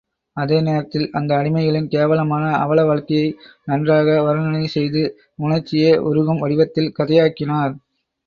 அதே 0.37 0.61
நேரத்தில் 0.61 1.09
அந்த 1.11 1.31
அடிமைகளின் 1.35 1.89
கேவலமான 1.89 2.45
அவல 2.55 2.85
வாழ்க்கையை 2.85 3.27
நன்றாக 3.65 4.15
வருணனை 4.21 4.65
செய்து, 4.67 5.03
உணர்ச்சியே 5.39 5.91
உருகும் 6.03 6.39
வடிவத்தில் 6.39 6.93
கதையாக்கினார். 6.99 7.75